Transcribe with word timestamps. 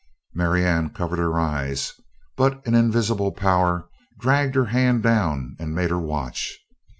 Marianne 0.33 0.89
covered 0.89 1.19
her 1.19 1.39
eyes, 1.39 1.93
but 2.35 2.65
an 2.65 2.73
invisible 2.73 3.31
power 3.31 3.87
dragged 4.17 4.55
her 4.55 4.65
hand 4.65 5.03
down 5.03 5.55
and 5.59 5.75
made 5.75 5.91
her 5.91 5.99
watch. 6.01 6.59